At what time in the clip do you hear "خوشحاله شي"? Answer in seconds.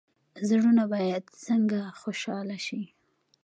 2.01-2.81